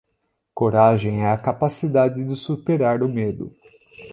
Coragem 0.51 1.19
é 1.25 1.31
a 1.31 1.37
capacidade 1.37 2.23
de 2.23 2.35
superar 2.35 3.03
o 3.03 3.07
medo. 3.07 3.55